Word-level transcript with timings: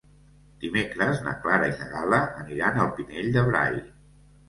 Dimecres 0.63 1.21
na 1.27 1.35
Clara 1.45 1.69
i 1.73 1.75
na 1.83 1.91
Gal·la 1.93 2.25
aniran 2.47 2.83
al 2.89 2.93
Pinell 2.99 3.33
de 3.41 3.49
Brai. 3.53 3.83